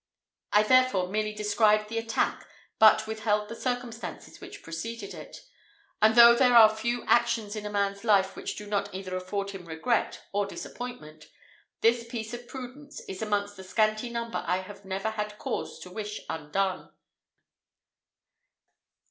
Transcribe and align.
I 0.51 0.63
therefore 0.63 1.09
merely 1.09 1.31
described 1.31 1.87
the 1.87 1.99
attack, 1.99 2.47
but 2.79 3.05
withheld 3.05 3.49
the 3.49 3.55
circumstances 3.55 4.41
which 4.41 4.63
preceded 4.63 5.13
it; 5.13 5.45
and 6.01 6.15
though 6.15 6.33
there 6.33 6.55
are 6.57 6.75
few 6.75 7.05
actions 7.05 7.55
in 7.55 7.67
a 7.67 7.69
man's 7.69 8.03
life 8.03 8.35
which 8.35 8.55
do 8.55 8.65
not 8.65 8.91
either 8.95 9.15
afford 9.15 9.51
him 9.51 9.65
regret 9.65 10.23
or 10.33 10.47
disappointment, 10.47 11.25
this 11.81 12.03
piece 12.09 12.33
of 12.33 12.47
prudence 12.47 13.01
is 13.01 13.21
amongst 13.21 13.57
the 13.57 13.63
scanty 13.63 14.09
number 14.09 14.43
I 14.47 14.61
have 14.61 14.83
never 14.83 15.11
had 15.11 15.37
cause 15.37 15.77
to 15.81 15.91
wish 15.91 16.21
undone. 16.27 16.89